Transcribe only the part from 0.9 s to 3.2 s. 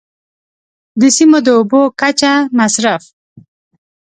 د سیمو د اوبو کچه، مصرف.